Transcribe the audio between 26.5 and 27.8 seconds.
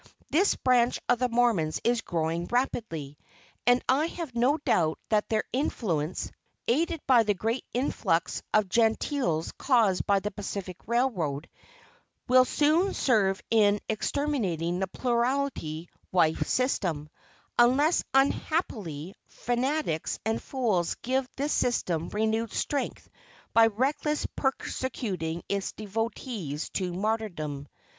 to martyrdom.